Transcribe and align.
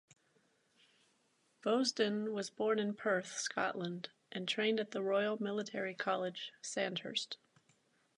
Vousden 1.63 2.33
was 2.33 2.49
born 2.49 2.79
in 2.79 2.95
Perth, 2.95 3.33
Scotland 3.37 4.09
and 4.31 4.47
trained 4.49 4.79
at 4.79 4.89
the 4.89 5.01
Royal 5.03 5.37
Military 5.39 5.93
College, 5.93 6.51
Sandhurst. 6.59 7.37